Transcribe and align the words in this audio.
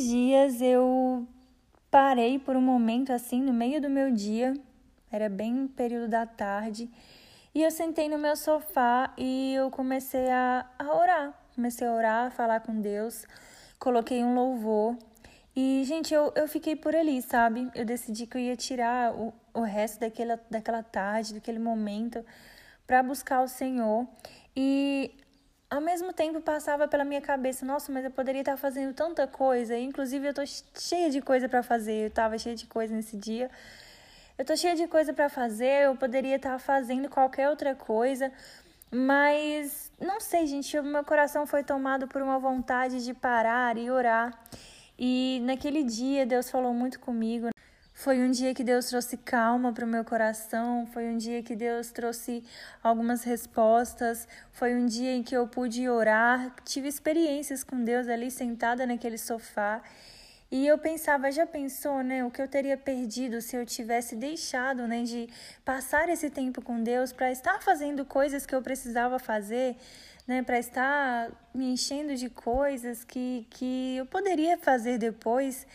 esses 0.00 0.08
dias 0.08 0.62
eu 0.62 1.26
parei 1.90 2.38
por 2.38 2.56
um 2.56 2.60
momento 2.60 3.12
assim 3.12 3.42
no 3.42 3.52
meio 3.52 3.80
do 3.82 3.90
meu 3.90 4.10
dia, 4.10 4.54
era 5.12 5.28
bem 5.28 5.68
período 5.68 6.08
da 6.08 6.24
tarde, 6.24 6.90
e 7.54 7.62
eu 7.62 7.70
sentei 7.70 8.08
no 8.08 8.16
meu 8.16 8.34
sofá 8.34 9.12
e 9.18 9.52
eu 9.54 9.70
comecei 9.70 10.30
a, 10.30 10.64
a 10.78 10.94
orar. 10.94 11.34
Comecei 11.54 11.86
a 11.86 11.92
orar, 11.92 12.26
a 12.28 12.30
falar 12.30 12.60
com 12.60 12.80
Deus, 12.80 13.26
coloquei 13.78 14.24
um 14.24 14.34
louvor. 14.34 14.96
E, 15.54 15.82
gente, 15.84 16.14
eu, 16.14 16.32
eu 16.34 16.48
fiquei 16.48 16.76
por 16.76 16.94
ali, 16.96 17.20
sabe? 17.20 17.68
Eu 17.74 17.84
decidi 17.84 18.26
que 18.26 18.38
eu 18.38 18.40
ia 18.40 18.56
tirar 18.56 19.12
o, 19.12 19.34
o 19.52 19.60
resto 19.60 20.00
daquela, 20.00 20.40
daquela 20.48 20.82
tarde, 20.82 21.34
daquele 21.34 21.58
momento, 21.58 22.24
para 22.86 23.02
buscar 23.02 23.42
o 23.42 23.48
Senhor. 23.48 24.06
E 24.56 25.12
ao 25.70 25.80
mesmo 25.80 26.12
tempo 26.12 26.40
passava 26.40 26.88
pela 26.88 27.04
minha 27.04 27.20
cabeça, 27.20 27.64
nossa, 27.64 27.92
mas 27.92 28.04
eu 28.04 28.10
poderia 28.10 28.40
estar 28.40 28.56
fazendo 28.56 28.92
tanta 28.92 29.26
coisa. 29.26 29.78
Inclusive, 29.78 30.26
eu 30.28 30.34
tô 30.34 30.42
cheia 30.76 31.08
de 31.10 31.20
coisa 31.22 31.48
para 31.48 31.62
fazer. 31.62 32.06
Eu 32.06 32.10
tava 32.10 32.36
cheia 32.38 32.56
de 32.56 32.66
coisa 32.66 32.92
nesse 32.92 33.16
dia. 33.16 33.50
Eu 34.40 34.44
tô 34.44 34.56
cheia 34.56 34.74
de 34.74 34.88
coisa 34.88 35.12
para 35.12 35.28
fazer, 35.28 35.84
eu 35.84 35.94
poderia 35.94 36.36
estar 36.36 36.58
fazendo 36.58 37.10
qualquer 37.10 37.50
outra 37.50 37.74
coisa, 37.74 38.32
mas 38.90 39.92
não 40.00 40.18
sei, 40.18 40.46
gente, 40.46 40.78
o 40.78 40.82
meu 40.82 41.04
coração 41.04 41.46
foi 41.46 41.62
tomado 41.62 42.08
por 42.08 42.22
uma 42.22 42.38
vontade 42.38 43.04
de 43.04 43.12
parar 43.12 43.76
e 43.76 43.90
orar. 43.90 44.32
E 44.98 45.42
naquele 45.44 45.82
dia 45.82 46.24
Deus 46.24 46.50
falou 46.50 46.72
muito 46.72 46.98
comigo. 47.00 47.50
Foi 48.02 48.18
um 48.18 48.30
dia 48.30 48.54
que 48.54 48.64
Deus 48.64 48.86
trouxe 48.86 49.18
calma 49.18 49.74
para 49.74 49.84
o 49.84 49.86
meu 49.86 50.02
coração, 50.02 50.86
foi 50.86 51.06
um 51.06 51.18
dia 51.18 51.42
que 51.42 51.54
Deus 51.54 51.90
trouxe 51.90 52.42
algumas 52.82 53.24
respostas, 53.24 54.26
foi 54.52 54.74
um 54.74 54.86
dia 54.86 55.12
em 55.12 55.22
que 55.22 55.36
eu 55.36 55.46
pude 55.46 55.86
orar, 55.86 56.56
tive 56.64 56.88
experiências 56.88 57.62
com 57.62 57.84
Deus 57.84 58.08
ali 58.08 58.30
sentada 58.30 58.86
naquele 58.86 59.18
sofá. 59.18 59.82
E 60.50 60.66
eu 60.66 60.78
pensava, 60.78 61.30
já 61.30 61.46
pensou, 61.46 62.02
né, 62.02 62.24
o 62.24 62.30
que 62.30 62.40
eu 62.40 62.48
teria 62.48 62.74
perdido 62.74 63.42
se 63.42 63.54
eu 63.54 63.66
tivesse 63.66 64.16
deixado, 64.16 64.88
né, 64.88 65.02
de 65.02 65.28
passar 65.62 66.08
esse 66.08 66.30
tempo 66.30 66.62
com 66.62 66.82
Deus 66.82 67.12
para 67.12 67.30
estar 67.30 67.60
fazendo 67.60 68.06
coisas 68.06 68.46
que 68.46 68.54
eu 68.54 68.62
precisava 68.62 69.18
fazer, 69.18 69.76
né, 70.26 70.42
para 70.42 70.58
estar 70.58 71.30
me 71.52 71.74
enchendo 71.74 72.16
de 72.16 72.30
coisas 72.30 73.04
que 73.04 73.46
que 73.50 73.98
eu 73.98 74.06
poderia 74.06 74.56
fazer 74.56 74.96
depois. 74.96 75.66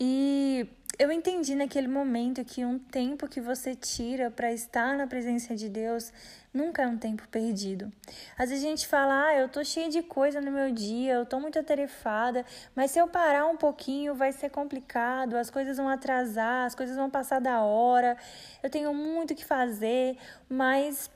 E 0.00 0.66
eu 0.98 1.10
entendi 1.10 1.54
naquele 1.54 1.88
momento 1.88 2.44
que 2.44 2.64
um 2.64 2.78
tempo 2.78 3.28
que 3.28 3.40
você 3.40 3.74
tira 3.74 4.30
para 4.30 4.52
estar 4.52 4.96
na 4.96 5.06
presença 5.06 5.54
de 5.54 5.68
Deus 5.68 6.12
nunca 6.52 6.82
é 6.82 6.86
um 6.86 6.96
tempo 6.96 7.26
perdido. 7.28 7.92
Às 8.38 8.50
vezes 8.50 8.64
a 8.64 8.68
gente 8.68 8.86
fala, 8.86 9.26
ah, 9.26 9.34
eu 9.34 9.48
tô 9.48 9.64
cheia 9.64 9.88
de 9.88 10.02
coisa 10.02 10.40
no 10.40 10.52
meu 10.52 10.70
dia, 10.70 11.14
eu 11.14 11.26
tô 11.26 11.40
muito 11.40 11.58
atarefada, 11.58 12.44
mas 12.74 12.92
se 12.92 12.98
eu 12.98 13.08
parar 13.08 13.46
um 13.46 13.56
pouquinho 13.56 14.14
vai 14.14 14.32
ser 14.32 14.50
complicado, 14.50 15.36
as 15.36 15.50
coisas 15.50 15.76
vão 15.76 15.88
atrasar, 15.88 16.66
as 16.66 16.74
coisas 16.74 16.96
vão 16.96 17.10
passar 17.10 17.40
da 17.40 17.62
hora, 17.62 18.16
eu 18.62 18.70
tenho 18.70 18.94
muito 18.94 19.34
que 19.34 19.44
fazer, 19.44 20.16
mas 20.48 21.10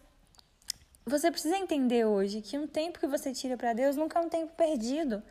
você 1.06 1.30
precisa 1.30 1.56
entender 1.56 2.04
hoje 2.04 2.42
que 2.42 2.58
um 2.58 2.66
tempo 2.66 2.98
que 2.98 3.06
você 3.06 3.32
tira 3.32 3.56
para 3.56 3.72
Deus 3.72 3.96
nunca 3.96 4.18
é 4.18 4.22
um 4.22 4.28
tempo 4.28 4.52
perdido. 4.54 5.22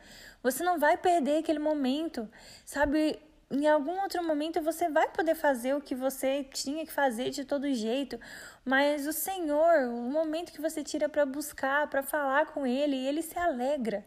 Você 0.42 0.64
não 0.64 0.78
vai 0.78 0.96
perder 0.96 1.38
aquele 1.38 1.58
momento. 1.58 2.28
Sabe, 2.64 3.18
em 3.50 3.66
algum 3.66 4.00
outro 4.02 4.22
momento 4.22 4.60
você 4.60 4.88
vai 4.88 5.08
poder 5.08 5.34
fazer 5.34 5.74
o 5.74 5.80
que 5.80 5.94
você 5.94 6.44
tinha 6.44 6.84
que 6.84 6.92
fazer 6.92 7.30
de 7.30 7.44
todo 7.44 7.72
jeito, 7.72 8.20
mas 8.64 9.06
o 9.06 9.12
Senhor, 9.12 9.88
o 9.88 10.10
momento 10.10 10.52
que 10.52 10.60
você 10.60 10.84
tira 10.84 11.08
para 11.08 11.24
buscar, 11.24 11.88
para 11.88 12.02
falar 12.02 12.46
com 12.46 12.66
Ele, 12.66 12.96
Ele 12.96 13.22
se 13.22 13.38
alegra. 13.38 14.04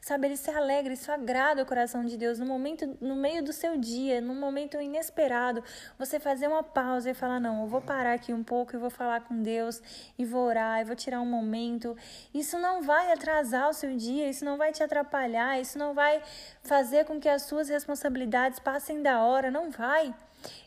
Sabe, 0.00 0.28
ele 0.28 0.36
se 0.36 0.50
alegra, 0.50 0.92
isso 0.92 1.10
agrada 1.12 1.62
o 1.62 1.66
coração 1.66 2.04
de 2.04 2.16
Deus 2.16 2.38
no 2.38 2.46
momento, 2.46 2.96
no 3.00 3.14
meio 3.16 3.42
do 3.42 3.52
seu 3.52 3.76
dia, 3.76 4.20
num 4.20 4.34
momento 4.34 4.80
inesperado, 4.80 5.62
você 5.98 6.18
fazer 6.20 6.46
uma 6.46 6.62
pausa 6.62 7.10
e 7.10 7.14
falar: 7.14 7.40
"Não, 7.40 7.62
eu 7.62 7.66
vou 7.66 7.80
parar 7.80 8.14
aqui 8.14 8.32
um 8.32 8.42
pouco 8.42 8.74
e 8.74 8.78
vou 8.78 8.90
falar 8.90 9.22
com 9.22 9.42
Deus 9.42 9.82
e 10.18 10.24
vou 10.24 10.46
orar, 10.46 10.80
e 10.80 10.84
vou 10.84 10.96
tirar 10.96 11.20
um 11.20 11.26
momento". 11.26 11.96
Isso 12.32 12.58
não 12.58 12.82
vai 12.82 13.12
atrasar 13.12 13.68
o 13.68 13.74
seu 13.74 13.94
dia, 13.96 14.28
isso 14.30 14.44
não 14.44 14.56
vai 14.56 14.72
te 14.72 14.82
atrapalhar, 14.82 15.60
isso 15.60 15.78
não 15.78 15.94
vai 15.94 16.22
fazer 16.62 17.04
com 17.04 17.20
que 17.20 17.28
as 17.28 17.42
suas 17.42 17.68
responsabilidades 17.68 18.58
passem 18.58 19.02
da 19.02 19.22
hora, 19.22 19.50
não 19.50 19.70
vai. 19.70 20.14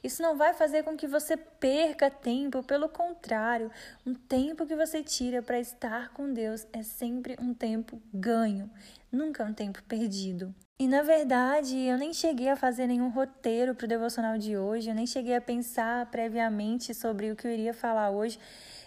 Isso 0.04 0.22
não 0.22 0.36
vai 0.36 0.54
fazer 0.54 0.84
com 0.84 0.98
que 0.98 1.08
você 1.08 1.38
perca 1.38 2.09
tempo, 2.09 2.64
pelo 2.64 2.90
contrário, 2.90 3.72
um 4.06 4.14
tempo 4.14 4.66
que 4.66 4.76
você 4.76 5.04
tira 5.04 5.42
para 5.42 5.59
estar 5.59 6.14
com 6.14 6.34
Deus 6.34 6.66
é 6.74 6.84
sempre 6.84 7.36
um 7.40 7.54
tempo 7.54 8.02
ganho, 8.14 8.70
nunca 9.12 9.44
um 9.44 9.54
tempo 9.54 9.82
perdido. 9.84 10.54
E 10.80 10.88
na 10.88 11.04
verdade, 11.04 11.78
eu 11.78 11.98
nem 11.98 12.12
cheguei 12.12 12.50
a 12.50 12.56
fazer 12.56 12.88
nenhum 12.88 13.09
roteiro 13.09 13.76
para 13.76 13.86
o 13.86 13.88
devocional 13.88 14.38
de 14.38 14.58
hoje, 14.58 14.90
eu 14.90 14.96
nem 14.96 15.06
cheguei 15.06 15.36
a 15.36 15.42
pensar 15.42 16.08
previamente 16.08 16.94
sobre 16.94 17.32
o 17.32 17.36
que 17.36 17.46
eu 17.46 17.52
iria 17.52 17.74
falar 17.74 18.09
hoje. 18.09 18.40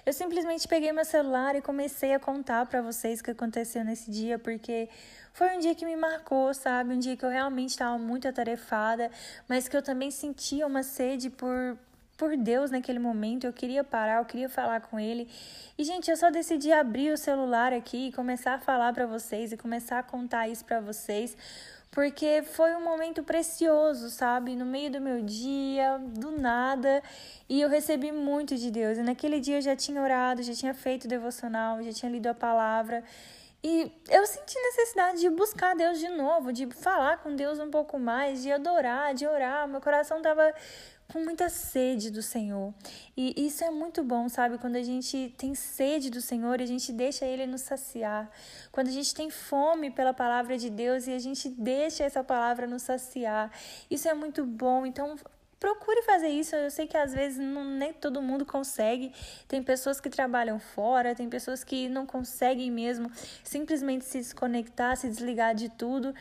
Eu 0.06 0.12
simplesmente 0.12 0.68
peguei 0.68 0.92
meu 0.92 1.04
celular 1.04 1.56
e 1.56 1.62
comecei 1.62 2.12
a 2.12 2.18
contar 2.18 2.66
para 2.66 2.82
vocês 2.82 3.20
o 3.20 3.24
que 3.24 3.30
aconteceu 3.30 3.82
nesse 3.82 4.10
dia, 4.10 4.38
porque 4.38 4.88
foi 5.32 5.56
um 5.56 5.58
dia 5.58 5.74
que 5.74 5.86
me 5.86 5.96
marcou, 5.96 6.52
sabe? 6.52 6.92
Um 6.92 6.98
dia 6.98 7.16
que 7.16 7.24
eu 7.24 7.30
realmente 7.30 7.70
estava 7.70 7.96
muito 7.96 8.28
atarefada, 8.28 9.10
mas 9.48 9.66
que 9.66 9.74
eu 9.74 9.82
também 9.82 10.10
sentia 10.10 10.66
uma 10.66 10.82
sede 10.82 11.30
por 11.30 11.78
por 12.16 12.36
Deus 12.36 12.70
naquele 12.70 13.00
momento, 13.00 13.44
eu 13.44 13.52
queria 13.52 13.82
parar, 13.82 14.20
eu 14.20 14.24
queria 14.24 14.48
falar 14.48 14.80
com 14.82 15.00
ele. 15.00 15.28
E 15.76 15.82
gente, 15.82 16.10
eu 16.10 16.16
só 16.16 16.30
decidi 16.30 16.72
abrir 16.72 17.10
o 17.10 17.16
celular 17.16 17.72
aqui 17.72 18.08
e 18.08 18.12
começar 18.12 18.54
a 18.54 18.58
falar 18.58 18.92
para 18.92 19.04
vocês 19.06 19.52
e 19.52 19.56
começar 19.56 19.98
a 19.98 20.02
contar 20.02 20.48
isso 20.48 20.64
para 20.64 20.80
vocês, 20.80 21.36
porque 21.94 22.42
foi 22.42 22.74
um 22.74 22.82
momento 22.82 23.22
precioso, 23.22 24.10
sabe? 24.10 24.56
No 24.56 24.66
meio 24.66 24.90
do 24.90 25.00
meu 25.00 25.22
dia, 25.22 25.96
do 25.98 26.32
nada, 26.32 27.00
e 27.48 27.60
eu 27.60 27.68
recebi 27.68 28.10
muito 28.10 28.56
de 28.56 28.68
Deus. 28.68 28.98
E 28.98 29.02
naquele 29.02 29.38
dia 29.38 29.58
eu 29.58 29.62
já 29.62 29.76
tinha 29.76 30.02
orado, 30.02 30.42
já 30.42 30.52
tinha 30.52 30.74
feito 30.74 31.06
devocional, 31.06 31.80
já 31.84 31.92
tinha 31.92 32.10
lido 32.10 32.26
a 32.26 32.34
palavra. 32.34 33.04
E 33.62 33.92
eu 34.10 34.26
senti 34.26 34.58
necessidade 34.58 35.20
de 35.20 35.30
buscar 35.30 35.76
Deus 35.76 36.00
de 36.00 36.08
novo, 36.08 36.52
de 36.52 36.66
falar 36.66 37.18
com 37.22 37.36
Deus 37.36 37.60
um 37.60 37.70
pouco 37.70 37.96
mais, 37.96 38.42
de 38.42 38.50
adorar, 38.50 39.14
de 39.14 39.24
orar. 39.24 39.68
Meu 39.68 39.80
coração 39.80 40.16
estava 40.16 40.52
com 41.14 41.20
muita 41.20 41.48
sede 41.48 42.10
do 42.10 42.20
Senhor. 42.20 42.74
E 43.16 43.46
isso 43.46 43.62
é 43.62 43.70
muito 43.70 44.02
bom, 44.02 44.28
sabe? 44.28 44.58
Quando 44.58 44.74
a 44.74 44.82
gente 44.82 45.32
tem 45.38 45.54
sede 45.54 46.10
do 46.10 46.20
Senhor 46.20 46.60
a 46.60 46.66
gente 46.66 46.92
deixa 46.92 47.24
Ele 47.24 47.46
nos 47.46 47.60
saciar. 47.60 48.28
Quando 48.72 48.88
a 48.88 48.90
gente 48.90 49.14
tem 49.14 49.30
fome 49.30 49.92
pela 49.92 50.12
palavra 50.12 50.58
de 50.58 50.68
Deus 50.68 51.06
e 51.06 51.12
a 51.12 51.18
gente 51.20 51.48
deixa 51.48 52.02
essa 52.02 52.24
palavra 52.24 52.66
nos 52.66 52.82
saciar. 52.82 53.52
Isso 53.88 54.08
é 54.08 54.12
muito 54.12 54.44
bom. 54.44 54.84
Então, 54.84 55.16
procure 55.60 56.02
fazer 56.02 56.30
isso. 56.30 56.56
Eu 56.56 56.68
sei 56.68 56.88
que 56.88 56.96
às 56.96 57.14
vezes 57.14 57.38
não, 57.38 57.64
nem 57.64 57.92
todo 57.92 58.20
mundo 58.20 58.44
consegue. 58.44 59.12
Tem 59.46 59.62
pessoas 59.62 60.00
que 60.00 60.10
trabalham 60.10 60.58
fora, 60.58 61.14
tem 61.14 61.28
pessoas 61.28 61.62
que 61.62 61.88
não 61.88 62.06
conseguem 62.06 62.72
mesmo 62.72 63.08
simplesmente 63.44 64.04
se 64.04 64.18
desconectar, 64.18 64.96
se 64.96 65.08
desligar 65.08 65.54
de 65.54 65.68
tudo. 65.68 66.12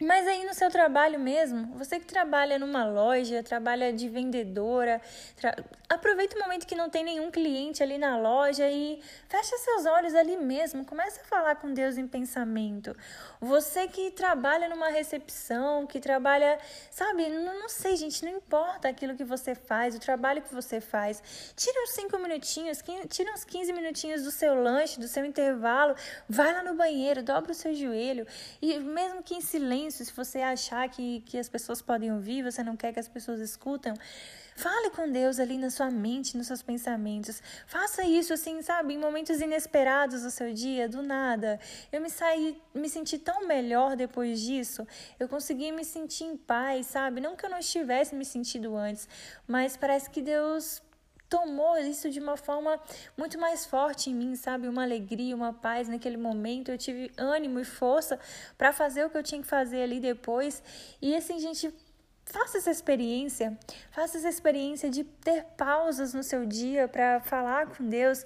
Mas 0.00 0.26
aí 0.26 0.44
no 0.44 0.52
seu 0.52 0.68
trabalho 0.70 1.20
mesmo, 1.20 1.66
você 1.78 2.00
que 2.00 2.06
trabalha 2.06 2.58
numa 2.58 2.84
loja, 2.84 3.44
trabalha 3.44 3.92
de 3.92 4.08
vendedora, 4.08 5.00
tra... 5.36 5.54
aproveita 5.88 6.36
o 6.36 6.40
momento 6.40 6.66
que 6.66 6.74
não 6.74 6.90
tem 6.90 7.04
nenhum 7.04 7.30
cliente 7.30 7.80
ali 7.80 7.96
na 7.96 8.18
loja 8.18 8.68
e 8.68 9.00
fecha 9.28 9.56
seus 9.56 9.86
olhos 9.86 10.12
ali 10.16 10.36
mesmo, 10.36 10.84
começa 10.84 11.20
a 11.20 11.24
falar 11.24 11.54
com 11.56 11.72
Deus 11.72 11.96
em 11.96 12.08
pensamento. 12.08 12.94
Você 13.40 13.86
que 13.86 14.10
trabalha 14.10 14.68
numa 14.68 14.88
recepção, 14.88 15.86
que 15.86 16.00
trabalha, 16.00 16.58
sabe, 16.90 17.28
não, 17.28 17.60
não 17.60 17.68
sei, 17.68 17.96
gente, 17.96 18.24
não 18.24 18.32
importa 18.32 18.88
aquilo 18.88 19.14
que 19.14 19.24
você 19.24 19.54
faz, 19.54 19.94
o 19.94 20.00
trabalho 20.00 20.42
que 20.42 20.52
você 20.52 20.80
faz. 20.80 21.22
Tira 21.54 21.82
uns 21.84 21.90
5 21.90 22.18
minutinhos, 22.18 22.82
tira 23.08 23.32
uns 23.32 23.44
15 23.44 23.72
minutinhos 23.72 24.24
do 24.24 24.32
seu 24.32 24.60
lanche, 24.60 24.98
do 24.98 25.06
seu 25.06 25.24
intervalo, 25.24 25.94
vai 26.28 26.52
lá 26.52 26.64
no 26.64 26.74
banheiro, 26.74 27.22
dobra 27.22 27.52
o 27.52 27.54
seu 27.54 27.72
joelho 27.72 28.26
e 28.60 28.76
mesmo 28.80 29.22
que 29.22 29.34
em 29.34 29.40
silêncio 29.40 29.83
isso, 29.86 30.04
se 30.04 30.12
você 30.12 30.40
achar 30.40 30.88
que, 30.88 31.20
que 31.22 31.38
as 31.38 31.48
pessoas 31.48 31.80
podem 31.82 32.12
ouvir, 32.12 32.42
você 32.42 32.62
não 32.62 32.76
quer 32.76 32.92
que 32.92 33.00
as 33.00 33.08
pessoas 33.08 33.40
escutam, 33.40 33.94
fale 34.56 34.90
com 34.90 35.10
Deus 35.10 35.38
ali 35.38 35.58
na 35.58 35.70
sua 35.70 35.90
mente, 35.90 36.36
nos 36.36 36.46
seus 36.46 36.62
pensamentos. 36.62 37.42
Faça 37.66 38.04
isso 38.04 38.32
assim, 38.32 38.62
sabe, 38.62 38.94
em 38.94 38.98
momentos 38.98 39.40
inesperados 39.40 40.22
do 40.22 40.30
seu 40.30 40.52
dia, 40.52 40.88
do 40.88 41.02
nada. 41.02 41.58
Eu 41.90 42.00
me 42.00 42.10
saí, 42.10 42.60
me 42.72 42.88
senti 42.88 43.18
tão 43.18 43.46
melhor 43.46 43.96
depois 43.96 44.40
disso. 44.40 44.86
Eu 45.18 45.28
consegui 45.28 45.72
me 45.72 45.84
sentir 45.84 46.24
em 46.24 46.36
paz, 46.36 46.86
sabe? 46.86 47.20
Não 47.20 47.34
que 47.36 47.44
eu 47.44 47.50
não 47.50 47.58
estivesse 47.58 48.14
me 48.14 48.24
sentindo 48.24 48.76
antes, 48.76 49.08
mas 49.46 49.76
parece 49.76 50.08
que 50.08 50.22
Deus 50.22 50.80
tomou 51.34 51.76
isso 51.78 52.08
de 52.08 52.20
uma 52.20 52.36
forma 52.36 52.80
muito 53.16 53.36
mais 53.40 53.66
forte 53.66 54.08
em 54.08 54.14
mim, 54.14 54.36
sabe? 54.36 54.68
Uma 54.68 54.84
alegria, 54.84 55.34
uma 55.34 55.52
paz 55.52 55.88
naquele 55.88 56.16
momento. 56.16 56.70
Eu 56.70 56.78
tive 56.78 57.10
ânimo 57.18 57.58
e 57.58 57.64
força 57.64 58.20
para 58.56 58.72
fazer 58.72 59.04
o 59.04 59.10
que 59.10 59.18
eu 59.18 59.22
tinha 59.22 59.40
que 59.40 59.48
fazer 59.48 59.82
ali 59.82 59.98
depois. 59.98 60.62
E 61.02 61.12
assim, 61.16 61.40
gente, 61.40 61.74
faça 62.24 62.58
essa 62.58 62.70
experiência, 62.70 63.58
faça 63.90 64.16
essa 64.16 64.28
experiência 64.28 64.88
de 64.88 65.02
ter 65.02 65.44
pausas 65.56 66.14
no 66.14 66.22
seu 66.22 66.46
dia 66.46 66.86
para 66.86 67.18
falar 67.20 67.66
com 67.66 67.84
Deus. 67.88 68.24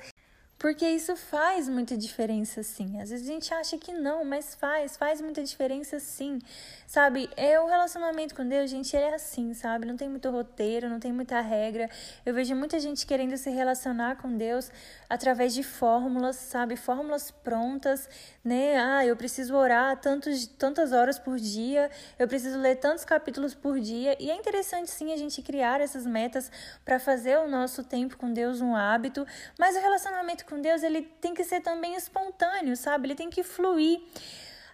Porque 0.59 0.85
isso 0.89 1.15
faz 1.15 1.69
muita 1.69 1.97
diferença 1.97 2.65
sim. 2.65 3.01
Às 3.01 3.11
vezes 3.11 3.29
a 3.29 3.33
gente 3.33 3.55
acha 3.55 3.79
que 3.79 3.93
não, 3.93 4.25
mas 4.25 4.57
faz, 4.57 4.97
faz 4.97 5.21
muita 5.21 5.41
diferença 5.45 6.01
sim. 6.01 6.41
Sabe? 6.85 7.31
É 7.37 7.61
o 7.61 7.67
relacionamento 7.67 8.35
com 8.35 8.49
Deus, 8.49 8.69
gente, 8.69 8.97
ele 8.97 9.05
é 9.05 9.15
assim, 9.15 9.55
sabe? 9.55 9.87
Não 9.87 9.97
tem 9.97 10.09
muito 10.09 10.29
roteiro, 10.31 10.89
não 10.89 10.99
tem 10.99 11.13
muita 11.13 11.41
regra. 11.41 11.89
Eu 12.27 12.35
vejo 12.35 12.57
muita 12.57 12.81
gente 12.81 13.07
querendo 13.07 13.37
se 13.37 13.51
relacionar 13.51 14.17
com 14.17 14.37
Deus 14.37 14.73
através 15.09 15.55
de 15.55 15.63
fórmulas, 15.63 16.35
sabe? 16.37 16.77
Fórmulas 16.77 17.31
prontas, 17.31 18.09
né? 18.43 18.79
Ah, 18.79 19.07
eu 19.07 19.17
preciso 19.17 19.55
orar 19.55 19.97
tantos, 20.01 20.47
tantas 20.47 20.91
horas 20.91 21.19
por 21.19 21.39
dia, 21.39 21.89
eu 22.19 22.27
preciso 22.27 22.59
ler 22.59 22.77
tantos 22.77 23.05
capítulos 23.05 23.55
por 23.55 23.79
dia. 23.79 24.17
E 24.19 24.29
é 24.29 24.35
interessante 24.35 24.91
sim 24.91 25.13
a 25.13 25.17
gente 25.17 25.41
criar 25.41 25.81
essas 25.81 26.05
metas 26.05 26.51
para 26.85 26.99
fazer 26.99 27.39
o 27.39 27.47
nosso 27.47 27.85
tempo 27.85 28.17
com 28.17 28.33
Deus 28.33 28.61
um 28.61 28.75
hábito, 28.75 29.25
mas 29.59 29.77
o 29.77 29.81
relacionamento 29.81 30.48
com 30.49 30.61
Deus, 30.61 30.83
ele 30.83 31.03
tem 31.21 31.35
que 31.35 31.45
ser 31.45 31.61
também 31.61 31.95
espontâneo, 31.95 32.77
sabe? 32.77 33.07
Ele 33.07 33.15
tem 33.15 33.29
que 33.29 33.43
fluir. 33.43 34.01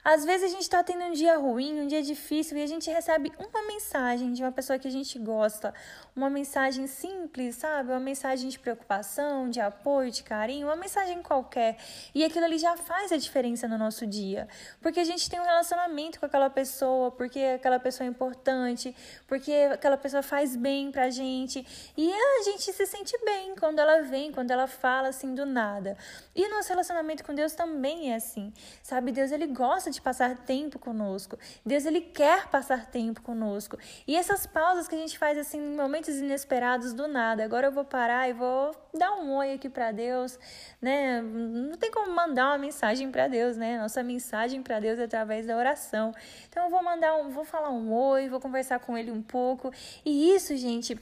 Às 0.04 0.22
vezes 0.22 0.50
a 0.50 0.52
gente 0.52 0.64
está 0.64 0.84
tendo 0.84 1.02
um 1.02 1.12
dia 1.12 1.38
ruim, 1.38 1.80
um 1.80 1.86
dia 1.86 2.02
difícil, 2.02 2.58
e 2.58 2.62
a 2.62 2.66
gente 2.66 2.90
recebe 2.90 3.32
uma 3.38 3.62
mensagem 3.66 4.34
de 4.34 4.42
uma 4.42 4.52
pessoa 4.52 4.78
que 4.78 4.86
a 4.86 4.90
gente 4.90 5.18
gosta, 5.18 5.72
uma 6.14 6.28
mensagem 6.28 6.86
simples, 6.86 7.56
sabe? 7.56 7.88
Uma 7.90 8.00
mensagem 8.00 8.50
de 8.50 8.58
preocupação, 8.58 9.48
de 9.48 9.60
apoio, 9.60 10.10
de 10.10 10.22
carinho, 10.22 10.66
uma 10.66 10.76
mensagem 10.76 11.22
qualquer. 11.22 11.78
E 12.14 12.22
aquilo 12.22 12.44
ali 12.44 12.58
já 12.58 12.76
faz 12.76 13.12
a 13.12 13.16
diferença 13.16 13.66
no 13.66 13.78
nosso 13.78 14.06
dia. 14.06 14.46
Porque 14.82 15.00
a 15.00 15.04
gente 15.04 15.30
tem 15.30 15.40
um 15.40 15.44
relacionamento 15.44 16.20
com 16.20 16.26
aquela 16.26 16.50
pessoa, 16.50 17.10
porque 17.10 17.40
aquela 17.40 17.80
pessoa 17.80 18.06
é 18.06 18.10
importante, 18.10 18.94
porque 19.26 19.52
aquela 19.72 19.96
pessoa 19.96 20.22
faz 20.22 20.54
bem 20.54 20.92
pra 20.92 21.08
gente. 21.08 21.66
E 21.96 22.12
a 22.12 22.42
gente 22.42 22.70
se 22.70 22.86
sente 22.86 23.16
bem 23.24 23.54
quando 23.56 23.78
ela 23.78 24.02
vem, 24.02 24.30
quando 24.30 24.50
ela 24.50 24.66
fala 24.66 25.08
assim 25.08 25.34
do 25.34 25.46
nada. 25.46 25.96
E 26.36 26.46
nosso 26.50 26.68
relacionamento 26.68 27.24
com 27.24 27.34
Deus 27.34 27.54
também 27.54 28.12
é 28.12 28.16
assim. 28.16 28.52
Sabe, 28.82 29.10
Deus 29.10 29.32
ele 29.32 29.46
gosta 29.46 29.93
de 29.94 30.02
passar 30.02 30.36
tempo 30.38 30.78
conosco. 30.78 31.38
Deus 31.64 31.86
ele 31.86 32.00
quer 32.00 32.48
passar 32.48 32.86
tempo 32.86 33.22
conosco. 33.22 33.78
E 34.06 34.16
essas 34.16 34.46
pausas 34.46 34.86
que 34.88 34.94
a 34.94 34.98
gente 34.98 35.18
faz 35.18 35.38
assim 35.38 35.58
em 35.58 35.76
momentos 35.76 36.16
inesperados 36.16 36.92
do 36.92 37.08
nada. 37.08 37.44
Agora 37.44 37.68
eu 37.68 37.72
vou 37.72 37.84
parar 37.84 38.28
e 38.28 38.32
vou 38.32 38.74
dar 38.92 39.12
um 39.12 39.36
oi 39.36 39.54
aqui 39.54 39.68
para 39.68 39.92
Deus, 39.92 40.38
né? 40.80 41.22
Não 41.22 41.76
tem 41.76 41.90
como 41.90 42.14
mandar 42.14 42.48
uma 42.48 42.58
mensagem 42.58 43.10
para 43.10 43.28
Deus, 43.28 43.56
né? 43.56 43.78
Nossa 43.78 44.02
mensagem 44.02 44.62
para 44.62 44.80
Deus 44.80 44.98
é 44.98 45.04
através 45.04 45.46
da 45.46 45.56
oração. 45.56 46.12
Então 46.48 46.64
eu 46.64 46.70
vou 46.70 46.82
mandar 46.82 47.16
um, 47.16 47.30
vou 47.30 47.44
falar 47.44 47.70
um 47.70 47.92
oi, 47.92 48.28
vou 48.28 48.40
conversar 48.40 48.78
com 48.80 48.96
ele 48.96 49.10
um 49.10 49.22
pouco. 49.22 49.72
E 50.04 50.34
isso, 50.34 50.56
gente, 50.56 50.98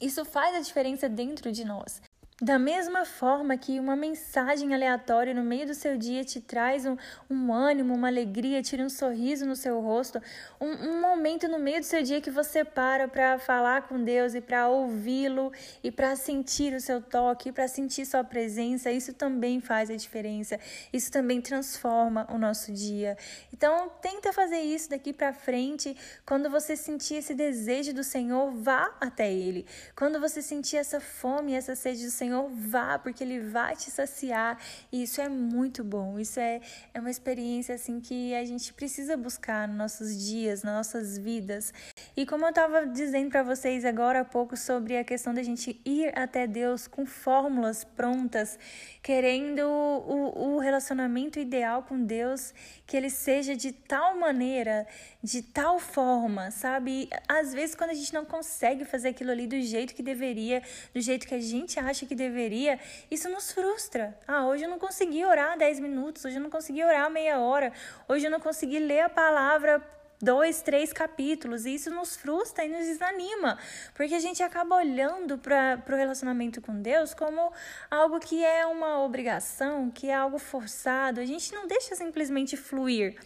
isso 0.00 0.24
faz 0.24 0.56
a 0.56 0.60
diferença 0.60 1.08
dentro 1.08 1.52
de 1.52 1.64
nós. 1.64 2.00
Da 2.40 2.58
mesma 2.58 3.04
forma 3.04 3.54
que 3.58 3.78
uma 3.78 3.94
mensagem 3.94 4.72
aleatória 4.72 5.34
no 5.34 5.42
meio 5.42 5.66
do 5.66 5.74
seu 5.74 5.98
dia 5.98 6.24
te 6.24 6.40
traz 6.40 6.86
um, 6.86 6.96
um 7.28 7.52
ânimo, 7.52 7.92
uma 7.92 8.08
alegria, 8.08 8.62
tira 8.62 8.82
um 8.82 8.88
sorriso 8.88 9.44
no 9.44 9.54
seu 9.54 9.78
rosto, 9.82 10.22
um, 10.58 10.70
um 10.70 11.00
momento 11.02 11.46
no 11.48 11.58
meio 11.58 11.80
do 11.80 11.84
seu 11.84 12.02
dia 12.02 12.18
que 12.18 12.30
você 12.30 12.64
para 12.64 13.06
para 13.06 13.38
falar 13.38 13.82
com 13.82 14.02
Deus 14.02 14.34
e 14.34 14.40
para 14.40 14.68
ouvi-lo 14.68 15.52
e 15.84 15.90
para 15.90 16.16
sentir 16.16 16.72
o 16.72 16.80
seu 16.80 17.02
toque, 17.02 17.52
para 17.52 17.68
sentir 17.68 18.06
sua 18.06 18.24
presença, 18.24 18.90
isso 18.90 19.12
também 19.12 19.60
faz 19.60 19.90
a 19.90 19.96
diferença. 19.96 20.58
Isso 20.90 21.12
também 21.12 21.42
transforma 21.42 22.26
o 22.30 22.38
nosso 22.38 22.72
dia. 22.72 23.18
Então, 23.52 23.90
tenta 24.00 24.32
fazer 24.32 24.60
isso 24.60 24.88
daqui 24.88 25.12
para 25.12 25.34
frente. 25.34 25.94
Quando 26.24 26.48
você 26.48 26.74
sentir 26.74 27.16
esse 27.16 27.34
desejo 27.34 27.92
do 27.92 28.02
Senhor, 28.02 28.50
vá 28.50 28.96
até 28.98 29.30
Ele. 29.30 29.66
Quando 29.94 30.18
você 30.18 30.40
sentir 30.40 30.78
essa 30.78 31.00
fome, 31.00 31.52
essa 31.54 31.74
sede 31.74 32.04
do 32.04 32.10
Senhor, 32.10 32.29
Senhor, 32.30 32.48
vá, 32.48 32.96
porque 32.96 33.24
Ele 33.24 33.40
vai 33.40 33.74
te 33.74 33.90
saciar. 33.90 34.56
E 34.92 35.02
isso 35.02 35.20
é 35.20 35.28
muito 35.28 35.82
bom. 35.82 36.16
Isso 36.16 36.38
é, 36.38 36.60
é 36.94 37.00
uma 37.00 37.10
experiência 37.10 37.74
assim 37.74 38.00
que 38.00 38.32
a 38.36 38.44
gente 38.44 38.72
precisa 38.72 39.16
buscar 39.16 39.66
nos 39.66 39.76
nossos 39.76 40.24
dias, 40.24 40.62
nas 40.62 40.74
nossas 40.74 41.18
vidas. 41.18 41.74
E 42.16 42.24
como 42.24 42.44
eu 42.44 42.50
estava 42.50 42.86
dizendo 42.86 43.30
para 43.30 43.42
vocês 43.42 43.84
agora 43.84 44.20
há 44.20 44.24
pouco 44.24 44.56
sobre 44.56 44.96
a 44.96 45.02
questão 45.02 45.34
da 45.34 45.42
gente 45.42 45.80
ir 45.84 46.16
até 46.16 46.46
Deus 46.46 46.86
com 46.86 47.04
fórmulas 47.04 47.82
prontas, 47.82 48.56
querendo 49.02 49.66
o, 49.66 50.54
o 50.54 50.58
relacionamento 50.60 51.40
ideal 51.40 51.82
com 51.82 52.00
Deus, 52.00 52.54
que 52.86 52.96
ele 52.96 53.10
seja 53.10 53.56
de 53.56 53.72
tal 53.72 54.16
maneira, 54.18 54.86
de 55.20 55.42
tal 55.42 55.80
forma, 55.80 56.52
sabe? 56.52 57.08
Às 57.26 57.52
vezes, 57.52 57.74
quando 57.74 57.90
a 57.90 57.94
gente 57.94 58.14
não 58.14 58.24
consegue 58.24 58.84
fazer 58.84 59.08
aquilo 59.08 59.32
ali 59.32 59.48
do 59.48 59.60
jeito 59.60 59.94
que 59.94 60.02
deveria, 60.02 60.62
do 60.94 61.00
jeito 61.00 61.26
que 61.26 61.34
a 61.34 61.40
gente 61.40 61.80
acha 61.80 62.06
que 62.06 62.19
deveria, 62.20 62.78
isso 63.10 63.28
nos 63.28 63.50
frustra. 63.52 64.16
Ah, 64.26 64.46
hoje 64.46 64.64
eu 64.64 64.70
não 64.70 64.78
consegui 64.78 65.24
orar 65.24 65.56
10 65.58 65.80
minutos, 65.80 66.24
hoje 66.24 66.36
eu 66.36 66.42
não 66.42 66.50
consegui 66.50 66.84
orar 66.84 67.10
meia 67.10 67.38
hora, 67.38 67.72
hoje 68.08 68.26
eu 68.26 68.30
não 68.30 68.40
consegui 68.40 68.78
ler 68.78 69.00
a 69.00 69.08
palavra 69.08 69.82
dois, 70.22 70.60
três 70.60 70.92
capítulos, 70.92 71.64
e 71.64 71.74
isso 71.74 71.90
nos 71.90 72.16
frustra 72.16 72.64
e 72.64 72.68
nos 72.68 72.86
desanima, 72.86 73.58
porque 73.94 74.14
a 74.14 74.18
gente 74.20 74.42
acaba 74.42 74.76
olhando 74.76 75.38
para 75.38 75.82
o 75.88 75.96
relacionamento 75.96 76.60
com 76.60 76.80
Deus 76.80 77.14
como 77.14 77.52
algo 77.90 78.20
que 78.20 78.44
é 78.44 78.66
uma 78.66 79.02
obrigação, 79.02 79.90
que 79.90 80.10
é 80.10 80.14
algo 80.14 80.38
forçado, 80.38 81.20
a 81.20 81.24
gente 81.24 81.54
não 81.54 81.66
deixa 81.66 81.94
simplesmente 81.96 82.56
fluir. 82.56 83.16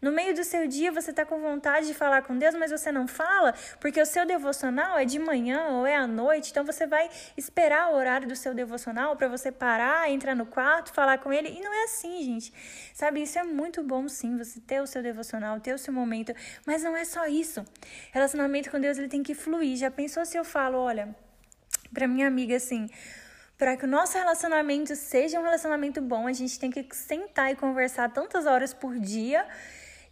No 0.00 0.12
meio 0.12 0.32
do 0.32 0.44
seu 0.44 0.68
dia 0.68 0.92
você 0.92 1.10
está 1.10 1.26
com 1.26 1.40
vontade 1.40 1.88
de 1.88 1.94
falar 1.94 2.22
com 2.22 2.38
Deus, 2.38 2.54
mas 2.54 2.70
você 2.70 2.92
não 2.92 3.08
fala, 3.08 3.52
porque 3.80 4.00
o 4.00 4.06
seu 4.06 4.24
devocional 4.24 4.96
é 4.96 5.04
de 5.04 5.18
manhã 5.18 5.70
ou 5.70 5.86
é 5.86 5.96
à 5.96 6.06
noite, 6.06 6.52
então 6.52 6.64
você 6.64 6.86
vai 6.86 7.10
esperar 7.36 7.90
o 7.90 7.96
horário 7.96 8.28
do 8.28 8.36
seu 8.36 8.54
devocional 8.54 9.16
para 9.16 9.26
você 9.26 9.50
parar, 9.50 10.08
entrar 10.08 10.36
no 10.36 10.46
quarto, 10.46 10.92
falar 10.92 11.18
com 11.18 11.32
ele. 11.32 11.48
E 11.48 11.60
não 11.60 11.74
é 11.74 11.84
assim, 11.84 12.22
gente. 12.22 12.52
Sabe, 12.94 13.22
isso 13.22 13.38
é 13.40 13.42
muito 13.42 13.82
bom 13.82 14.08
sim, 14.08 14.36
você 14.36 14.60
ter 14.60 14.80
o 14.80 14.86
seu 14.86 15.02
devocional, 15.02 15.58
ter 15.58 15.74
o 15.74 15.78
seu 15.78 15.92
momento, 15.92 16.32
mas 16.64 16.84
não 16.84 16.96
é 16.96 17.04
só 17.04 17.26
isso. 17.26 17.64
Relacionamento 18.12 18.70
com 18.70 18.80
Deus 18.80 18.98
ele 18.98 19.08
tem 19.08 19.22
que 19.22 19.34
fluir. 19.34 19.76
Já 19.76 19.90
pensou 19.90 20.24
se 20.24 20.36
eu 20.36 20.44
falo, 20.44 20.78
olha, 20.78 21.14
para 21.92 22.06
minha 22.06 22.28
amiga 22.28 22.54
assim, 22.56 22.88
para 23.56 23.76
que 23.76 23.84
o 23.84 23.88
nosso 23.88 24.16
relacionamento 24.16 24.94
seja 24.94 25.40
um 25.40 25.42
relacionamento 25.42 26.00
bom, 26.00 26.28
a 26.28 26.32
gente 26.32 26.56
tem 26.60 26.70
que 26.70 26.86
sentar 26.94 27.50
e 27.50 27.56
conversar 27.56 28.08
tantas 28.12 28.46
horas 28.46 28.72
por 28.72 28.96
dia 28.96 29.44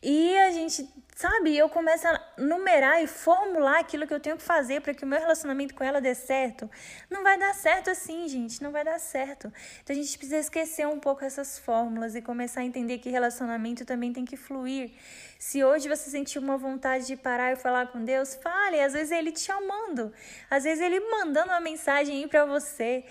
e 0.02 0.36
a 0.38 0.50
gente, 0.50 0.88
sabe, 1.14 1.56
eu 1.56 1.68
começo 1.68 2.06
a 2.06 2.20
numerar 2.38 3.02
e 3.02 3.06
formular 3.06 3.80
aquilo 3.80 4.06
que 4.06 4.12
eu 4.12 4.20
tenho 4.20 4.36
que 4.36 4.42
fazer 4.42 4.80
para 4.80 4.94
que 4.94 5.04
o 5.04 5.06
meu 5.06 5.18
relacionamento 5.18 5.74
com 5.74 5.82
ela 5.82 6.00
dê 6.00 6.14
certo. 6.14 6.70
Não 7.10 7.22
vai 7.22 7.38
dar 7.38 7.54
certo 7.54 7.90
assim, 7.90 8.28
gente, 8.28 8.62
não 8.62 8.70
vai 8.70 8.84
dar 8.84 8.98
certo. 8.98 9.52
Então 9.82 9.96
a 9.96 9.98
gente 9.98 10.16
precisa 10.16 10.38
esquecer 10.38 10.86
um 10.86 11.00
pouco 11.00 11.24
essas 11.24 11.58
fórmulas 11.58 12.14
e 12.14 12.22
começar 12.22 12.60
a 12.60 12.64
entender 12.64 12.98
que 12.98 13.08
relacionamento 13.08 13.84
também 13.84 14.12
tem 14.12 14.24
que 14.24 14.36
fluir. 14.36 14.92
Se 15.38 15.64
hoje 15.64 15.88
você 15.88 16.10
sentiu 16.10 16.40
uma 16.42 16.56
vontade 16.56 17.06
de 17.06 17.16
parar 17.16 17.52
e 17.52 17.56
falar 17.56 17.88
com 17.88 18.04
Deus, 18.04 18.34
fale. 18.34 18.80
Às 18.80 18.92
vezes 18.92 19.12
é 19.12 19.18
Ele 19.18 19.32
te 19.32 19.40
chamando, 19.40 20.12
às 20.50 20.64
vezes 20.64 20.82
Ele 20.82 21.00
mandando 21.00 21.48
uma 21.48 21.60
mensagem 21.60 22.22
aí 22.22 22.28
para 22.28 22.44
você 22.44 23.04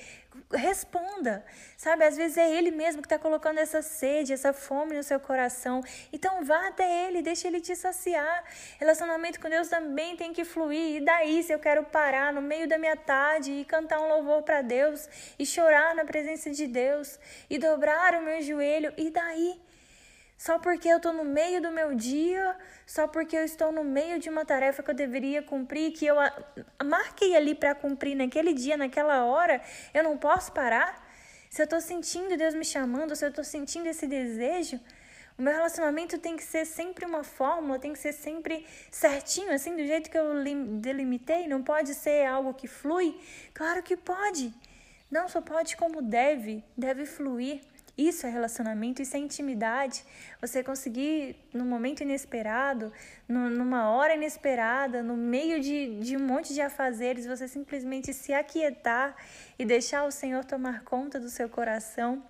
responda, 0.53 1.45
sabe? 1.77 2.03
Às 2.03 2.17
vezes 2.17 2.37
é 2.37 2.51
Ele 2.51 2.71
mesmo 2.71 3.01
que 3.01 3.05
está 3.05 3.17
colocando 3.17 3.57
essa 3.57 3.81
sede, 3.81 4.33
essa 4.33 4.53
fome 4.53 4.95
no 4.95 5.03
seu 5.03 5.19
coração. 5.19 5.81
Então 6.11 6.43
vá 6.43 6.67
até 6.67 7.07
Ele, 7.07 7.21
deixa 7.21 7.47
Ele 7.47 7.61
te 7.61 7.75
saciar. 7.75 8.43
Relacionamento 8.79 9.39
com 9.39 9.49
Deus 9.49 9.67
também 9.67 10.15
tem 10.15 10.33
que 10.33 10.45
fluir. 10.45 10.97
E 10.97 11.05
daí, 11.05 11.43
se 11.43 11.53
eu 11.53 11.59
quero 11.59 11.83
parar 11.83 12.33
no 12.33 12.41
meio 12.41 12.67
da 12.67 12.77
minha 12.77 12.95
tarde 12.95 13.51
e 13.51 13.65
cantar 13.65 13.99
um 13.99 14.07
louvor 14.07 14.43
para 14.43 14.61
Deus 14.61 15.09
e 15.37 15.45
chorar 15.45 15.95
na 15.95 16.05
presença 16.05 16.49
de 16.51 16.67
Deus 16.67 17.19
e 17.49 17.57
dobrar 17.57 18.15
o 18.15 18.21
meu 18.21 18.41
joelho, 18.41 18.93
e 18.97 19.09
daí? 19.09 19.59
Só 20.37 20.59
porque 20.59 20.87
eu 20.87 20.97
estou 20.97 21.13
no 21.13 21.23
meio 21.23 21.61
do 21.61 21.71
meu 21.71 21.95
dia, 21.95 22.57
só 22.85 23.07
porque 23.07 23.37
eu 23.37 23.45
estou 23.45 23.71
no 23.71 23.83
meio 23.83 24.19
de 24.19 24.29
uma 24.29 24.45
tarefa 24.45 24.83
que 24.83 24.91
eu 24.91 24.95
deveria 24.95 25.41
cumprir, 25.41 25.91
que 25.93 26.05
eu 26.05 26.15
marquei 26.83 27.35
ali 27.35 27.55
para 27.55 27.73
cumprir 27.73 28.15
naquele 28.15 28.53
dia, 28.53 28.75
naquela 28.75 29.23
hora, 29.25 29.61
eu 29.93 30.03
não 30.03 30.17
posso 30.17 30.51
parar? 30.51 31.03
Se 31.49 31.61
eu 31.61 31.63
estou 31.63 31.79
sentindo 31.79 32.35
Deus 32.35 32.53
me 32.53 32.65
chamando, 32.65 33.15
se 33.15 33.23
eu 33.23 33.29
estou 33.29 33.43
sentindo 33.43 33.87
esse 33.87 34.05
desejo, 34.05 34.79
o 35.37 35.41
meu 35.41 35.53
relacionamento 35.53 36.17
tem 36.17 36.37
que 36.37 36.43
ser 36.43 36.65
sempre 36.65 37.05
uma 37.05 37.23
fórmula, 37.23 37.77
tem 37.77 37.91
que 37.91 37.99
ser 37.99 38.13
sempre 38.13 38.65
certinho, 38.89 39.53
assim, 39.53 39.75
do 39.75 39.85
jeito 39.85 40.09
que 40.09 40.17
eu 40.17 40.33
delimitei. 40.79 41.47
Não 41.47 41.61
pode 41.61 41.93
ser 41.93 42.25
algo 42.25 42.53
que 42.53 42.67
flui? 42.67 43.19
Claro 43.53 43.83
que 43.83 43.97
pode. 43.97 44.53
Não 45.11 45.27
só 45.27 45.41
pode 45.41 45.75
como 45.75 46.01
deve, 46.01 46.63
deve 46.77 47.05
fluir. 47.05 47.61
Isso 47.97 48.27
é 48.27 48.29
relacionamento, 48.29 49.01
isso 49.01 49.15
é 49.15 49.19
intimidade. 49.19 50.03
Você 50.41 50.61
conseguir, 50.61 51.37
num 51.53 51.65
momento 51.65 52.01
inesperado, 52.01 52.91
numa 53.27 53.89
hora 53.89 54.15
inesperada, 54.15 55.01
no 55.01 55.15
meio 55.15 55.61
de, 55.61 55.99
de 55.99 56.17
um 56.17 56.19
monte 56.19 56.53
de 56.53 56.59
afazeres, 56.59 57.25
você 57.25 57.47
simplesmente 57.47 58.13
se 58.13 58.33
aquietar 58.33 59.15
e 59.57 59.63
deixar 59.63 60.03
o 60.03 60.11
Senhor 60.11 60.43
tomar 60.43 60.83
conta 60.83 61.19
do 61.19 61.29
seu 61.29 61.47
coração. 61.47 62.21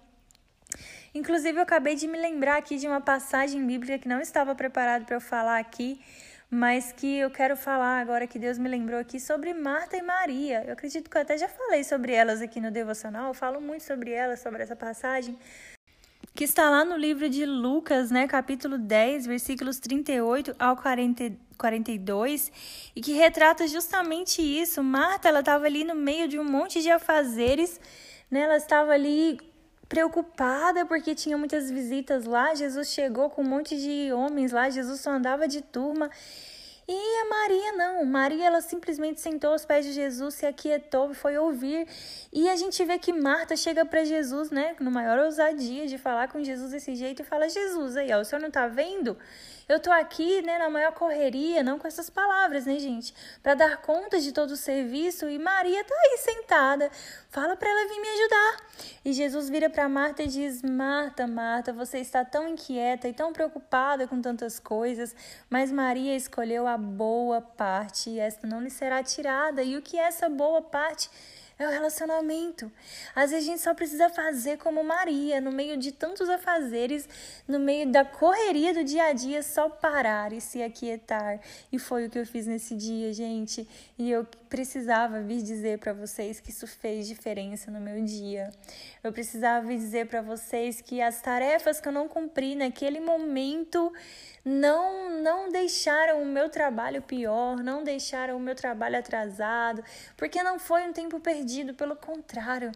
Inclusive, 1.16 1.58
eu 1.58 1.64
acabei 1.64 1.96
de 1.96 2.08
me 2.08 2.18
lembrar 2.18 2.58
aqui 2.58 2.78
de 2.78 2.88
uma 2.88 3.02
passagem 3.02 3.66
bíblica 3.66 3.98
que 3.98 4.08
não 4.08 4.20
estava 4.20 4.54
preparado 4.54 5.06
para 5.06 5.16
eu 5.16 5.22
falar 5.22 5.58
aqui, 5.58 6.00
mas 6.50 6.92
que 6.92 7.18
eu 7.18 7.30
quero 7.30 7.56
falar 7.58 8.00
agora 8.00 8.28
que 8.28 8.40
Deus 8.40 8.58
me 8.58 8.70
lembrou 8.70 9.00
aqui 9.00 9.20
sobre 9.20 9.54
Marta 9.54 9.98
e 9.98 10.02
Maria. 10.02 10.64
Eu 10.66 10.74
acredito 10.74 11.10
que 11.10 11.18
eu 11.18 11.22
até 11.22 11.38
já 11.38 11.48
falei 11.48 11.84
sobre 11.84 12.14
elas 12.14 12.42
aqui 12.42 12.62
no 12.62 12.72
devocional, 12.72 13.28
eu 13.28 13.34
falo 13.34 13.60
muito 13.60 13.84
sobre 13.84 14.12
elas, 14.12 14.40
sobre 14.40 14.64
essa 14.64 14.76
passagem, 14.76 15.38
que 16.34 16.44
está 16.44 16.70
lá 16.70 16.84
no 16.84 16.98
livro 16.98 17.30
de 17.30 17.46
Lucas, 17.46 18.12
né, 18.12 18.28
capítulo 18.28 18.78
10, 18.78 19.26
versículos 19.26 19.80
38 19.80 20.54
ao 20.60 20.76
40, 20.76 21.32
42, 21.58 22.52
e 22.94 23.02
que 23.02 23.14
retrata 23.14 23.66
justamente 23.68 24.42
isso. 24.42 24.84
Marta, 24.84 25.30
ela 25.30 25.40
estava 25.40 25.66
ali 25.66 25.86
no 25.86 25.96
meio 25.96 26.28
de 26.28 26.38
um 26.38 26.44
monte 26.44 26.82
de 26.82 26.92
afazeres, 26.92 27.80
né? 28.30 28.42
Ela 28.42 28.58
estava 28.58 28.92
ali 28.92 29.40
preocupada 29.88 30.86
porque 30.86 31.16
tinha 31.16 31.38
muitas 31.38 31.70
visitas 31.70 32.26
lá. 32.26 32.54
Jesus 32.56 32.90
chegou 32.90 33.30
com 33.30 33.42
um 33.42 33.48
monte 33.48 33.78
de 33.78 34.12
homens 34.14 34.52
lá, 34.52 34.70
Jesus 34.70 35.02
só 35.02 35.12
andava 35.12 35.48
de 35.48 35.62
turma. 35.62 36.10
E 36.88 36.94
a 36.94 37.26
Maria 37.30 37.72
não, 37.72 38.06
Maria 38.06 38.46
ela 38.46 38.62
simplesmente 38.62 39.20
sentou 39.20 39.54
aos 39.54 39.66
pés 39.66 39.84
de 39.84 39.92
Jesus, 39.92 40.36
se 40.36 40.46
aquietou 40.46 41.10
e 41.10 41.16
foi 41.16 41.36
ouvir. 41.36 41.88
E 42.32 42.48
a 42.48 42.56
gente 42.56 42.84
vê 42.86 43.00
que 43.00 43.12
Marta 43.12 43.56
chega 43.56 43.84
para 43.84 44.04
Jesus, 44.04 44.52
né, 44.52 44.76
no 44.80 44.92
maior 44.92 45.18
ousadia 45.18 45.88
de 45.88 45.98
falar 45.98 46.28
com 46.28 46.44
Jesus 46.44 46.72
desse 46.72 46.94
jeito 46.94 47.24
e 47.24 47.26
fala: 47.26 47.50
"Jesus, 47.50 47.98
aí, 47.98 48.14
ó, 48.14 48.20
o 48.20 48.26
senhor 48.26 48.40
não 48.40 48.52
tá 48.52 48.68
vendo? 48.68 49.18
Eu 49.68 49.80
tô 49.80 49.92
aqui, 49.92 50.44
né, 50.44 50.60
na 50.60 50.70
maior 50.70 50.92
correria, 50.94 51.64
não 51.64 51.80
com 51.80 51.88
essas 51.88 52.08
palavras, 52.08 52.68
né, 52.68 52.78
gente, 52.78 53.16
para 53.42 53.56
dar 53.56 53.78
conta 53.82 54.20
de 54.20 54.32
todo 54.32 54.52
o 54.52 54.56
serviço 54.56 55.28
e 55.28 55.40
Maria 55.40 55.84
tá 55.84 55.96
aí 55.96 56.18
sentada. 56.20 56.92
Fala 57.32 57.56
para 57.56 57.70
ela 57.70 57.88
vir 57.88 58.00
me 58.00 58.10
ajudar". 58.10 58.68
E 59.04 59.12
Jesus 59.12 59.50
vira 59.50 59.68
para 59.68 59.90
Marta 59.90 60.22
e 60.22 60.28
diz: 60.28 60.62
"Marta, 60.62 61.26
Marta, 61.26 61.74
você 61.74 61.98
está 61.98 62.24
tão 62.24 62.48
inquieta 62.48 63.08
e 63.08 63.14
tão 63.14 63.34
preocupada 63.34 64.08
com 64.08 64.22
tantas 64.22 64.60
coisas, 64.60 65.16
mas 65.50 65.72
Maria 65.72 66.16
escolheu 66.16 66.68
a 66.68 66.78
boa 66.78 67.42
parte 67.42 68.12
e 68.12 68.20
esta 68.20 68.46
não 68.46 68.62
lhe 68.62 68.70
será 68.70 69.02
tirada". 69.02 69.64
E 69.64 69.76
o 69.76 69.82
que 69.82 69.98
é 69.98 70.04
essa 70.04 70.30
boa 70.30 70.62
parte? 70.62 71.10
É 71.58 71.68
o 71.68 71.72
relacionamento. 71.72 72.72
Às 73.16 73.32
vezes 73.32 73.48
a 73.48 73.52
gente 73.52 73.62
só 73.62 73.74
precisa 73.74 74.10
fazer 74.10 74.58
como 74.58 74.84
Maria, 74.84 75.40
no 75.40 75.52
meio 75.52 75.78
de 75.78 75.92
tantos 75.92 76.30
afazeres, 76.30 77.08
no 77.48 77.60
meio 77.60 77.90
da 77.92 78.04
correria 78.04 78.74
do 78.74 78.84
dia 78.84 79.06
a 79.06 79.14
dia, 79.14 79.42
só 79.42 79.70
parar 79.70 80.34
e 80.34 80.42
se 80.42 80.62
aquietar. 80.62 81.40
E 81.72 81.80
foi 81.80 82.06
o 82.06 82.10
que 82.10 82.20
eu 82.20 82.26
fiz 82.26 82.46
nesse 82.46 82.76
dia, 82.76 83.14
gente. 83.14 83.68
E 83.98 84.12
eu 84.12 84.26
precisava 84.56 85.20
vir 85.20 85.44
dizer 85.44 85.80
para 85.80 85.92
vocês 85.92 86.40
que 86.40 86.50
isso 86.50 86.66
fez 86.66 87.06
diferença 87.06 87.70
no 87.70 87.82
meu 87.82 88.02
dia. 88.06 88.50
Eu 89.04 89.12
precisava 89.12 89.68
vir 89.68 89.78
dizer 89.78 90.08
para 90.08 90.22
vocês 90.22 90.80
que 90.80 91.02
as 91.02 91.22
tarefas 91.22 91.82
que 91.82 91.90
eu 91.90 91.92
não 91.92 92.08
cumpri 92.08 92.56
naquele 92.56 93.02
momento 93.02 93.92
não 94.46 95.22
não 95.22 95.50
deixaram 95.50 96.22
o 96.22 96.26
meu 96.26 96.48
trabalho 96.50 97.02
pior, 97.02 97.58
não 97.58 97.84
deixaram 97.84 98.38
o 98.38 98.40
meu 98.40 98.56
trabalho 98.56 98.98
atrasado, 98.98 99.84
porque 100.16 100.42
não 100.42 100.58
foi 100.58 100.88
um 100.88 100.94
tempo 100.94 101.20
perdido, 101.20 101.74
pelo 101.74 101.96
contrário. 101.98 102.72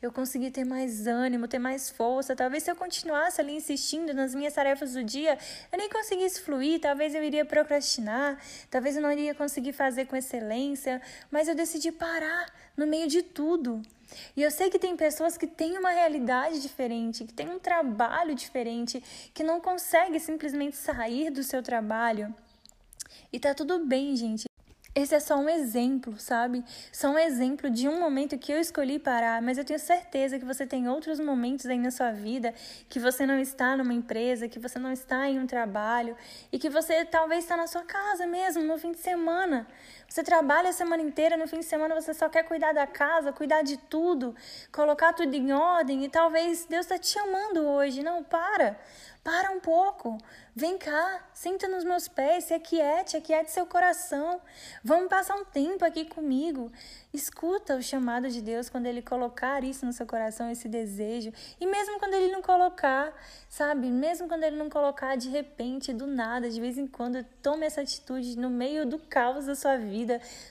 Eu 0.00 0.12
consegui 0.12 0.50
ter 0.50 0.64
mais 0.64 1.06
ânimo, 1.06 1.48
ter 1.48 1.58
mais 1.58 1.90
força. 1.90 2.36
Talvez 2.36 2.62
se 2.62 2.70
eu 2.70 2.76
continuasse 2.76 3.40
ali 3.40 3.54
insistindo 3.54 4.14
nas 4.14 4.34
minhas 4.34 4.54
tarefas 4.54 4.92
do 4.92 5.02
dia, 5.02 5.38
eu 5.72 5.78
nem 5.78 5.88
conseguisse 5.88 6.40
fluir, 6.40 6.80
talvez 6.80 7.14
eu 7.14 7.22
iria 7.22 7.44
procrastinar, 7.44 8.38
talvez 8.70 8.96
eu 8.96 9.02
não 9.02 9.10
iria 9.10 9.34
conseguir 9.34 9.72
fazer 9.72 10.06
com 10.06 10.16
excelência, 10.16 11.00
mas 11.30 11.48
eu 11.48 11.54
decidi 11.54 11.92
parar 11.92 12.52
no 12.76 12.86
meio 12.86 13.08
de 13.08 13.22
tudo. 13.22 13.82
E 14.36 14.42
eu 14.42 14.50
sei 14.50 14.70
que 14.70 14.78
tem 14.78 14.96
pessoas 14.96 15.36
que 15.36 15.46
têm 15.46 15.78
uma 15.78 15.90
realidade 15.90 16.60
diferente, 16.60 17.24
que 17.24 17.32
têm 17.32 17.50
um 17.50 17.58
trabalho 17.58 18.34
diferente, 18.34 19.02
que 19.34 19.42
não 19.42 19.60
consegue 19.60 20.20
simplesmente 20.20 20.76
sair 20.76 21.30
do 21.30 21.42
seu 21.42 21.62
trabalho. 21.62 22.34
E 23.32 23.40
tá 23.40 23.54
tudo 23.54 23.84
bem, 23.84 24.16
gente. 24.16 24.46
Esse 24.96 25.14
é 25.14 25.20
só 25.20 25.36
um 25.36 25.46
exemplo, 25.46 26.18
sabe? 26.18 26.64
Só 26.90 27.10
um 27.10 27.18
exemplo 27.18 27.68
de 27.68 27.86
um 27.86 28.00
momento 28.00 28.38
que 28.38 28.50
eu 28.50 28.58
escolhi 28.58 28.98
parar, 28.98 29.42
mas 29.42 29.58
eu 29.58 29.64
tenho 29.64 29.78
certeza 29.78 30.38
que 30.38 30.44
você 30.46 30.66
tem 30.66 30.88
outros 30.88 31.20
momentos 31.20 31.66
aí 31.66 31.78
na 31.78 31.90
sua 31.90 32.12
vida 32.12 32.54
que 32.88 32.98
você 32.98 33.26
não 33.26 33.38
está 33.38 33.76
numa 33.76 33.92
empresa, 33.92 34.48
que 34.48 34.58
você 34.58 34.78
não 34.78 34.90
está 34.90 35.28
em 35.28 35.38
um 35.38 35.46
trabalho 35.46 36.16
e 36.50 36.58
que 36.58 36.70
você 36.70 37.04
talvez 37.04 37.44
está 37.44 37.58
na 37.58 37.66
sua 37.66 37.82
casa 37.82 38.26
mesmo, 38.26 38.62
no 38.62 38.78
fim 38.78 38.92
de 38.92 38.98
semana. 39.00 39.66
Você 40.08 40.22
trabalha 40.22 40.70
a 40.70 40.72
semana 40.72 41.02
inteira, 41.02 41.36
no 41.36 41.46
fim 41.46 41.60
de 41.60 41.66
semana 41.66 41.94
você 41.94 42.14
só 42.14 42.28
quer 42.28 42.44
cuidar 42.44 42.72
da 42.72 42.86
casa, 42.86 43.32
cuidar 43.32 43.62
de 43.62 43.76
tudo, 43.76 44.34
colocar 44.72 45.12
tudo 45.12 45.34
em 45.34 45.52
ordem 45.52 46.04
e 46.04 46.08
talvez 46.08 46.64
Deus 46.64 46.86
está 46.86 46.98
te 46.98 47.08
chamando 47.08 47.66
hoje. 47.66 48.02
Não, 48.02 48.22
para. 48.22 48.78
Para 49.22 49.50
um 49.50 49.58
pouco. 49.58 50.18
Vem 50.54 50.78
cá, 50.78 51.22
senta 51.34 51.66
nos 51.68 51.82
meus 51.82 52.06
pés, 52.06 52.44
se 52.44 52.54
aquiete, 52.54 53.16
aquiete 53.16 53.50
seu 53.50 53.66
coração. 53.66 54.40
Vamos 54.84 55.08
passar 55.08 55.34
um 55.34 55.44
tempo 55.44 55.84
aqui 55.84 56.04
comigo. 56.04 56.70
Escuta 57.12 57.74
o 57.74 57.82
chamado 57.82 58.30
de 58.30 58.40
Deus 58.40 58.70
quando 58.70 58.86
Ele 58.86 59.02
colocar 59.02 59.64
isso 59.64 59.84
no 59.84 59.92
seu 59.92 60.06
coração, 60.06 60.48
esse 60.50 60.68
desejo. 60.68 61.32
E 61.60 61.66
mesmo 61.66 61.98
quando 61.98 62.14
Ele 62.14 62.30
não 62.30 62.40
colocar, 62.40 63.12
sabe? 63.48 63.90
Mesmo 63.90 64.28
quando 64.28 64.44
Ele 64.44 64.56
não 64.56 64.70
colocar 64.70 65.16
de 65.16 65.28
repente, 65.28 65.92
do 65.92 66.06
nada, 66.06 66.48
de 66.48 66.60
vez 66.60 66.78
em 66.78 66.86
quando, 66.86 67.24
tome 67.42 67.66
essa 67.66 67.80
atitude 67.80 68.38
no 68.38 68.48
meio 68.48 68.86
do 68.86 68.98
caos 68.98 69.46
da 69.46 69.56
sua 69.56 69.76
vida, 69.76 69.95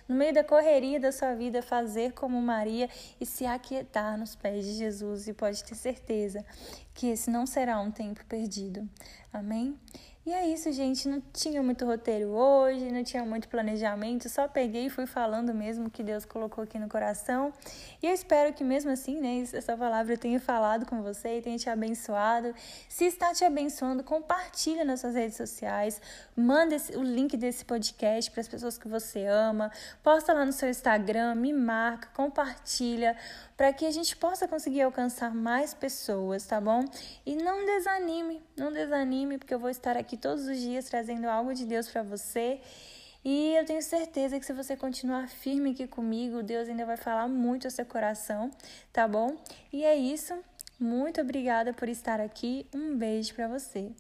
no 0.08 0.16
meio 0.16 0.34
da 0.34 0.44
correria 0.44 1.00
da 1.00 1.12
sua 1.12 1.36
vida, 1.36 1.62
fazer 1.62 2.14
como 2.14 2.42
Maria 2.42 2.90
e 3.20 3.26
se 3.26 3.46
aquietar 3.46 4.18
nos 4.18 4.36
pés 4.36 4.66
de 4.66 4.74
Jesus. 4.74 5.28
E 5.28 5.34
pode 5.34 5.64
ter 5.64 5.76
certeza 5.76 6.46
que 6.94 7.08
esse 7.08 7.30
não 7.30 7.46
será 7.46 7.80
um 7.80 7.92
tempo 7.92 8.26
perdido. 8.26 8.88
Amém? 9.32 9.78
E 10.26 10.34
é 10.34 10.48
isso, 10.48 10.72
gente. 10.72 11.08
Não 11.08 11.22
tinha 11.32 11.62
muito 11.62 11.86
roteiro 11.86 12.30
hoje, 12.30 12.92
não 12.92 13.04
tinha 13.04 13.24
muito 13.24 13.48
planejamento, 13.48 14.28
só 14.28 14.48
peguei 14.48 14.88
e 14.88 14.90
fui 14.90 15.06
falando 15.06 15.54
mesmo 15.54 15.88
que 15.88 16.02
Deus 16.02 16.26
colocou 16.26 16.64
aqui 16.64 16.80
no 16.80 16.90
coração. 16.90 17.54
E 18.02 18.08
eu 18.08 18.12
espero 18.12 18.52
que 18.52 18.64
mesmo 18.64 18.90
assim, 18.90 19.22
né, 19.22 19.44
essa 19.54 19.78
palavra 19.78 20.18
tenha 20.18 20.40
falado 20.40 20.88
com 20.88 21.04
você 21.04 21.38
e 21.38 21.42
tenha 21.44 21.60
te 21.60 21.70
abençoado. 21.70 22.56
Se 22.90 23.06
está 23.06 23.36
te 23.36 23.46
abençoando, 23.46 24.04
compartilha 24.04 24.84
nas 24.84 25.02
suas 25.02 25.14
redes 25.14 25.38
sociais, 25.38 26.02
manda 26.36 26.74
esse, 26.74 26.98
o 26.98 27.04
link 27.04 27.38
desse 27.38 27.64
podcast 27.64 28.32
para 28.32 28.42
as 28.42 28.48
pessoas 28.48 28.80
que 28.80 28.88
você 28.88 29.28
ama, 29.28 29.72
posta 30.02 30.34
lá 30.34 30.44
no 30.44 30.52
seu 30.52 30.70
Instagram, 30.70 31.36
me 31.36 31.54
marca, 31.54 32.10
compartilha, 32.16 33.16
para 33.56 33.72
que 33.72 33.86
a 33.86 33.92
gente 33.92 34.18
possa 34.18 34.48
conseguir 34.48 34.82
alcançar 34.82 35.34
mais 35.34 35.74
pessoas, 35.74 36.46
tá 36.46 36.60
bom? 36.60 36.84
E 37.26 37.36
não 37.36 37.64
desanime, 37.66 38.42
não 38.58 38.72
desanime, 38.72 39.38
porque 39.38 39.54
eu 39.54 39.60
vou 39.60 39.70
estar 39.70 39.96
aqui 39.96 40.15
aqui 40.16 40.18
todos 40.18 40.48
os 40.48 40.58
dias 40.60 40.86
trazendo 40.86 41.28
algo 41.28 41.54
de 41.54 41.66
Deus 41.66 41.88
para 41.88 42.02
você. 42.02 42.60
E 43.24 43.56
eu 43.56 43.66
tenho 43.66 43.82
certeza 43.82 44.40
que 44.40 44.46
se 44.46 44.54
você 44.54 44.76
continuar 44.78 45.28
firme 45.28 45.72
aqui 45.72 45.88
comigo, 45.88 46.42
Deus 46.42 46.70
ainda 46.70 46.86
vai 46.86 46.98
falar 46.98 47.28
muito 47.28 47.66
ao 47.66 47.72
seu 47.72 47.86
coração, 47.86 48.50
tá 48.94 49.08
bom? 49.08 49.36
E 49.74 49.84
é 49.84 49.96
isso. 49.96 50.34
Muito 50.80 51.22
obrigada 51.22 51.74
por 51.74 51.90
estar 51.90 52.20
aqui. 52.20 52.66
Um 52.74 52.96
beijo 52.96 53.34
para 53.34 53.48
você. 53.48 53.92